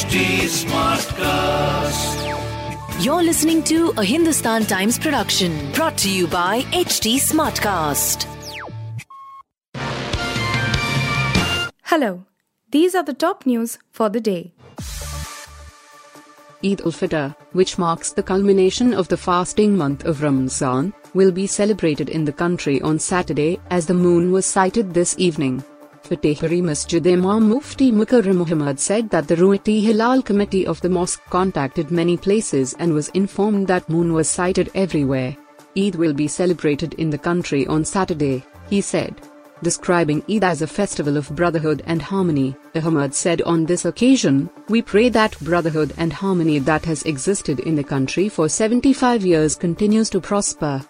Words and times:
HT 0.00 0.48
Smartcast. 0.64 2.16
You're 3.04 3.22
listening 3.22 3.62
to 3.64 3.92
a 3.98 4.02
Hindustan 4.02 4.64
Times 4.64 4.98
production 4.98 5.70
brought 5.72 5.98
to 5.98 6.10
you 6.10 6.26
by 6.26 6.62
HT 6.72 7.16
Smartcast. 7.20 8.24
Hello, 11.82 12.24
these 12.70 12.94
are 12.94 13.02
the 13.02 13.12
top 13.12 13.44
news 13.44 13.76
for 13.90 14.08
the 14.08 14.22
day. 14.22 14.54
Eid 16.64 16.80
ul 16.80 16.92
Fitr, 16.92 17.36
which 17.52 17.76
marks 17.76 18.10
the 18.14 18.22
culmination 18.22 18.94
of 18.94 19.08
the 19.08 19.18
fasting 19.18 19.76
month 19.76 20.06
of 20.06 20.22
Ramzan, 20.22 20.94
will 21.12 21.30
be 21.30 21.46
celebrated 21.46 22.08
in 22.08 22.24
the 22.24 22.32
country 22.32 22.80
on 22.80 22.98
Saturday 22.98 23.60
as 23.68 23.84
the 23.84 23.92
moon 23.92 24.32
was 24.32 24.46
sighted 24.46 24.94
this 24.94 25.14
evening. 25.18 25.62
Fatehpuri 26.04 26.62
Masjid 26.62 27.06
Imam 27.06 27.48
Mufti 27.48 27.92
Mukarram 27.92 28.36
Muhammad 28.36 28.80
said 28.80 29.08
that 29.10 29.28
the 29.28 29.36
Ru'yat 29.36 29.82
Hilal 29.82 30.22
committee 30.22 30.66
of 30.66 30.80
the 30.80 30.88
mosque 30.88 31.22
contacted 31.30 31.90
many 31.90 32.16
places 32.16 32.74
and 32.78 32.92
was 32.92 33.08
informed 33.10 33.68
that 33.68 33.88
moon 33.88 34.12
was 34.12 34.28
sighted 34.28 34.70
everywhere. 34.74 35.36
Eid 35.76 35.94
will 35.94 36.12
be 36.12 36.26
celebrated 36.26 36.94
in 36.94 37.10
the 37.10 37.18
country 37.18 37.66
on 37.66 37.84
Saturday, 37.84 38.42
he 38.68 38.80
said. 38.80 39.20
Describing 39.62 40.22
Eid 40.28 40.42
as 40.42 40.62
a 40.62 40.66
festival 40.66 41.16
of 41.16 41.28
brotherhood 41.36 41.82
and 41.86 42.00
harmony, 42.00 42.56
Ahmad 42.74 43.14
said 43.14 43.42
on 43.42 43.66
this 43.66 43.84
occasion, 43.84 44.48
We 44.68 44.80
pray 44.80 45.10
that 45.10 45.38
brotherhood 45.40 45.92
and 45.98 46.12
harmony 46.12 46.58
that 46.60 46.84
has 46.86 47.02
existed 47.02 47.60
in 47.60 47.76
the 47.76 47.84
country 47.84 48.28
for 48.28 48.48
75 48.48 49.24
years 49.24 49.54
continues 49.54 50.08
to 50.10 50.20
prosper. 50.20 50.82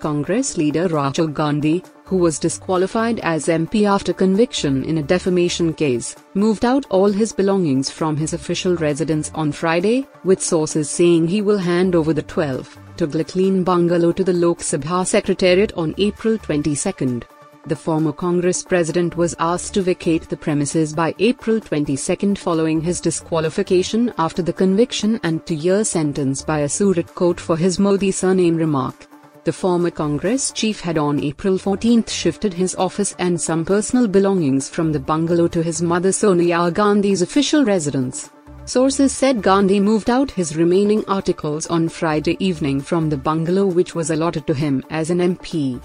Congress 0.00 0.56
leader 0.56 0.88
Rahul 0.88 1.32
Gandhi, 1.32 1.84
who 2.04 2.16
was 2.16 2.38
disqualified 2.38 3.20
as 3.20 3.48
MP 3.48 3.84
after 3.86 4.14
conviction 4.14 4.82
in 4.84 4.96
a 4.96 5.02
defamation 5.02 5.74
case, 5.74 6.16
moved 6.32 6.64
out 6.64 6.86
all 6.88 7.12
his 7.12 7.32
belongings 7.32 7.90
from 7.90 8.16
his 8.16 8.32
official 8.32 8.76
residence 8.76 9.30
on 9.34 9.52
Friday, 9.52 10.06
with 10.24 10.40
sources 10.42 10.88
saying 10.88 11.28
he 11.28 11.42
will 11.42 11.58
hand 11.58 11.94
over 11.94 12.14
the 12.14 12.22
12 12.22 12.78
to 12.96 13.06
Tughlaq 13.06 13.62
bungalow 13.64 14.10
to 14.12 14.24
the 14.24 14.32
Lok 14.32 14.60
Sabha 14.60 15.06
Secretariat 15.06 15.72
on 15.74 15.94
April 15.98 16.38
22. 16.38 17.20
The 17.66 17.76
former 17.76 18.12
Congress 18.12 18.62
president 18.62 19.18
was 19.18 19.36
asked 19.38 19.74
to 19.74 19.82
vacate 19.82 20.30
the 20.30 20.36
premises 20.36 20.94
by 20.94 21.14
April 21.18 21.60
22 21.60 22.36
following 22.36 22.80
his 22.80 23.02
disqualification 23.02 24.14
after 24.16 24.40
the 24.40 24.54
conviction 24.54 25.20
and 25.22 25.44
two-year 25.44 25.84
sentence 25.84 26.40
by 26.40 26.60
a 26.60 26.68
Surat 26.70 27.14
court 27.14 27.38
for 27.38 27.58
his 27.58 27.78
Modi 27.78 28.10
surname 28.10 28.56
remark. 28.56 29.09
The 29.44 29.52
former 29.54 29.90
Congress 29.90 30.52
chief 30.52 30.80
had 30.80 30.98
on 30.98 31.24
April 31.24 31.56
14 31.56 32.04
shifted 32.04 32.52
his 32.52 32.74
office 32.74 33.14
and 33.18 33.40
some 33.40 33.64
personal 33.64 34.06
belongings 34.06 34.68
from 34.68 34.92
the 34.92 35.00
bungalow 35.00 35.48
to 35.48 35.62
his 35.62 35.80
mother 35.80 36.12
Sonia 36.12 36.70
Gandhi's 36.70 37.22
official 37.22 37.64
residence. 37.64 38.28
Sources 38.66 39.12
said 39.12 39.40
Gandhi 39.40 39.80
moved 39.80 40.10
out 40.10 40.30
his 40.30 40.56
remaining 40.56 41.02
articles 41.08 41.66
on 41.68 41.88
Friday 41.88 42.36
evening 42.38 42.82
from 42.82 43.08
the 43.08 43.16
bungalow 43.16 43.64
which 43.64 43.94
was 43.94 44.10
allotted 44.10 44.46
to 44.46 44.52
him 44.52 44.84
as 44.90 45.08
an 45.08 45.18
MP. 45.18 45.80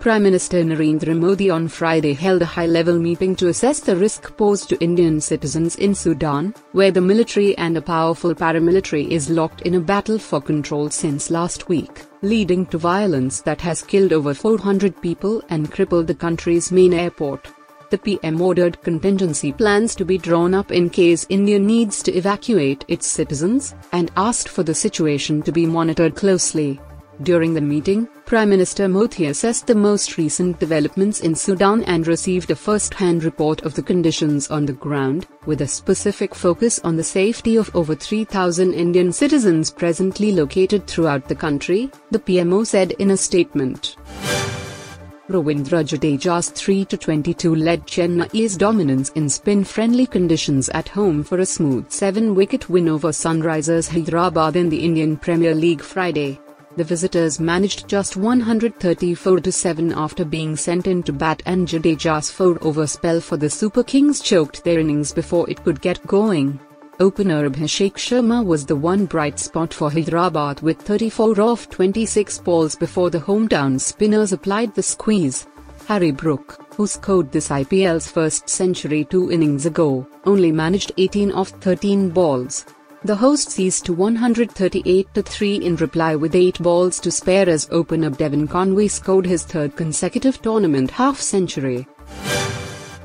Prime 0.00 0.22
Minister 0.22 0.64
Narendra 0.64 1.18
Modi 1.18 1.50
on 1.50 1.68
Friday 1.68 2.14
held 2.14 2.40
a 2.40 2.46
high-level 2.46 2.98
meeting 2.98 3.36
to 3.36 3.48
assess 3.48 3.80
the 3.80 3.94
risk 3.94 4.34
posed 4.38 4.70
to 4.70 4.80
Indian 4.80 5.20
citizens 5.20 5.76
in 5.76 5.94
Sudan, 5.94 6.54
where 6.72 6.92
the 6.92 7.00
military 7.00 7.58
and 7.58 7.76
a 7.76 7.82
powerful 7.82 8.34
paramilitary 8.34 9.08
is 9.08 9.28
locked 9.28 9.60
in 9.62 9.74
a 9.74 9.80
battle 9.80 10.18
for 10.18 10.40
control 10.40 10.88
since 10.88 11.30
last 11.30 11.68
week, 11.68 12.07
leading 12.22 12.66
to 12.66 12.78
violence 12.78 13.40
that 13.42 13.60
has 13.60 13.82
killed 13.82 14.12
over 14.12 14.34
400 14.34 15.00
people 15.00 15.42
and 15.48 15.70
crippled 15.70 16.06
the 16.06 16.14
country's 16.14 16.72
main 16.72 16.92
airport. 16.92 17.48
The 17.90 17.98
PM 17.98 18.40
ordered 18.40 18.82
contingency 18.82 19.52
plans 19.52 19.94
to 19.94 20.04
be 20.04 20.18
drawn 20.18 20.52
up 20.52 20.70
in 20.72 20.90
case 20.90 21.26
India 21.30 21.58
needs 21.58 22.02
to 22.02 22.12
evacuate 22.12 22.84
its 22.88 23.06
citizens, 23.06 23.74
and 23.92 24.10
asked 24.16 24.48
for 24.48 24.62
the 24.62 24.74
situation 24.74 25.42
to 25.42 25.52
be 25.52 25.64
monitored 25.64 26.14
closely. 26.14 26.80
During 27.22 27.52
the 27.52 27.60
meeting, 27.60 28.06
Prime 28.26 28.48
Minister 28.48 28.88
Modi 28.88 29.26
assessed 29.26 29.66
the 29.66 29.74
most 29.74 30.18
recent 30.18 30.60
developments 30.60 31.20
in 31.20 31.34
Sudan 31.34 31.82
and 31.84 32.06
received 32.06 32.52
a 32.52 32.56
first-hand 32.56 33.24
report 33.24 33.62
of 33.62 33.74
the 33.74 33.82
conditions 33.82 34.48
on 34.52 34.64
the 34.64 34.72
ground, 34.72 35.26
with 35.44 35.60
a 35.62 35.66
specific 35.66 36.32
focus 36.32 36.78
on 36.84 36.94
the 36.94 37.02
safety 37.02 37.56
of 37.56 37.74
over 37.74 37.96
3,000 37.96 38.72
Indian 38.72 39.12
citizens 39.12 39.68
presently 39.68 40.30
located 40.30 40.86
throughout 40.86 41.26
the 41.26 41.34
country, 41.34 41.90
the 42.12 42.20
PMO 42.20 42.64
said 42.64 42.92
in 42.92 43.10
a 43.10 43.16
statement. 43.16 43.96
Ravindra 45.28 45.82
Jadeja's 45.82 46.50
3-22 46.52 47.60
led 47.60 47.84
Chennai's 47.84 48.56
dominance 48.56 49.08
in 49.10 49.28
spin-friendly 49.28 50.06
conditions 50.06 50.68
at 50.68 50.88
home 50.88 51.24
for 51.24 51.40
a 51.40 51.46
smooth 51.46 51.88
7-wicket 51.88 52.70
win 52.70 52.88
over 52.88 53.08
Sunrisers 53.08 53.90
Hyderabad 53.90 54.54
in 54.54 54.68
the 54.68 54.84
Indian 54.84 55.16
Premier 55.16 55.54
League 55.54 55.82
Friday 55.82 56.38
the 56.78 56.84
visitors 56.84 57.40
managed 57.40 57.88
just 57.88 58.16
134 58.16 59.40
to 59.40 59.50
7 59.50 59.92
after 59.92 60.24
being 60.24 60.54
sent 60.54 60.86
in 60.86 61.02
to 61.02 61.12
bat 61.12 61.42
and 61.44 61.66
Jadeja's 61.66 62.30
4-over 62.30 62.86
spell 62.86 63.20
for 63.20 63.36
the 63.36 63.50
Super 63.50 63.82
Kings 63.82 64.20
choked 64.20 64.62
their 64.62 64.78
innings 64.78 65.12
before 65.12 65.50
it 65.50 65.64
could 65.64 65.80
get 65.80 66.06
going. 66.06 66.60
Opener 67.00 67.50
Abhishek 67.50 67.94
Sharma 67.94 68.44
was 68.44 68.64
the 68.64 68.76
one 68.76 69.06
bright 69.06 69.40
spot 69.40 69.74
for 69.74 69.90
Hyderabad 69.90 70.60
with 70.60 70.80
34 70.80 71.40
off 71.40 71.68
26 71.68 72.38
balls 72.38 72.76
before 72.76 73.10
the 73.10 73.20
hometown 73.20 73.80
spinners 73.80 74.32
applied 74.32 74.72
the 74.74 74.82
squeeze. 74.82 75.48
Harry 75.88 76.12
Brook, 76.12 76.64
who 76.76 76.86
scored 76.86 77.32
this 77.32 77.48
IPL's 77.48 78.08
first 78.08 78.48
century 78.48 79.04
two 79.04 79.32
innings 79.32 79.66
ago, 79.66 80.06
only 80.26 80.52
managed 80.52 80.92
18 80.96 81.32
off 81.32 81.48
13 81.48 82.10
balls. 82.10 82.66
The 83.04 83.14
hosts 83.14 83.54
ceased 83.54 83.84
to 83.86 83.92
138 83.92 85.14
to 85.14 85.22
3 85.22 85.56
in 85.56 85.76
reply 85.76 86.16
with 86.16 86.34
8 86.34 86.60
balls 86.60 86.98
to 87.00 87.12
spare 87.12 87.48
as 87.48 87.68
opener 87.70 88.10
Devon 88.10 88.48
Conway 88.48 88.88
scored 88.88 89.24
his 89.24 89.44
third 89.44 89.76
consecutive 89.76 90.42
tournament 90.42 90.90
half 90.90 91.20
century. 91.20 91.86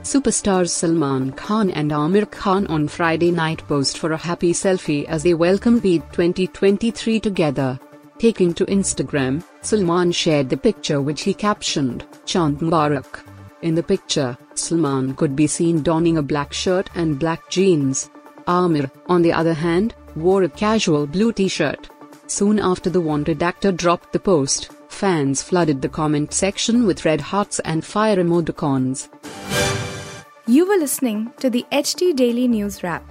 Superstars 0.01 0.69
Salman 0.69 1.31
Khan 1.33 1.69
and 1.69 1.91
Aamir 1.91 2.29
Khan 2.31 2.65
on 2.67 2.87
Friday 2.87 3.29
night 3.29 3.61
posed 3.67 3.99
for 3.99 4.13
a 4.13 4.17
happy 4.17 4.51
selfie 4.51 5.05
as 5.05 5.21
they 5.21 5.35
welcomed 5.35 5.85
Eid 5.85 6.11
2023 6.11 7.19
together. 7.19 7.79
Taking 8.17 8.51
to 8.55 8.65
Instagram, 8.65 9.43
Salman 9.61 10.11
shared 10.11 10.49
the 10.49 10.57
picture 10.57 11.01
which 11.01 11.21
he 11.21 11.35
captioned, 11.35 12.03
Chand 12.25 12.59
Mubarak. 12.61 13.23
In 13.61 13.75
the 13.75 13.83
picture, 13.83 14.35
Salman 14.55 15.15
could 15.15 15.35
be 15.35 15.45
seen 15.45 15.83
donning 15.83 16.17
a 16.17 16.23
black 16.23 16.51
shirt 16.51 16.89
and 16.95 17.19
black 17.19 17.47
jeans. 17.49 18.09
Aamir, 18.47 18.91
on 19.07 19.21
the 19.21 19.33
other 19.33 19.53
hand, 19.53 19.95
wore 20.15 20.43
a 20.43 20.49
casual 20.49 21.07
blue 21.07 21.31
t-shirt. 21.33 21.89
Soon 22.27 22.59
after 22.59 22.89
the 22.89 23.01
wanted 23.01 23.43
actor 23.43 23.71
dropped 23.71 24.13
the 24.13 24.19
post, 24.19 24.71
fans 24.87 25.41
flooded 25.41 25.81
the 25.81 25.89
comment 25.89 26.33
section 26.33 26.85
with 26.85 27.05
red 27.05 27.21
hearts 27.21 27.59
and 27.59 27.83
fire 27.83 28.17
emoticons. 28.17 29.09
You 30.47 30.67
were 30.67 30.77
listening 30.77 31.31
to 31.39 31.49
the 31.49 31.65
HT 31.71 32.15
Daily 32.15 32.47
News 32.47 32.83
Wrap, 32.83 33.03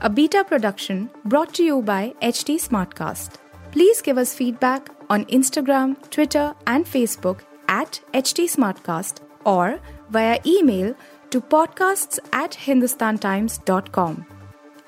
a 0.00 0.10
beta 0.10 0.44
production 0.44 1.10
brought 1.24 1.54
to 1.54 1.62
you 1.62 1.82
by 1.82 2.14
HT 2.22 2.56
Smartcast. 2.56 3.34
Please 3.70 4.02
give 4.02 4.18
us 4.18 4.34
feedback 4.34 4.90
on 5.08 5.24
Instagram, 5.26 5.96
Twitter, 6.10 6.54
and 6.66 6.84
Facebook 6.84 7.40
at 7.68 8.00
HT 8.12 8.44
Smartcast 8.56 9.20
or 9.44 9.80
via 10.10 10.40
email 10.44 10.94
to 11.30 11.40
podcasts 11.40 12.18
at 12.32 12.52
hindustantimes.com. 12.52 14.26